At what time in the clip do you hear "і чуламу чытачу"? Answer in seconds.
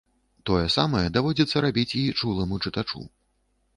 1.99-3.07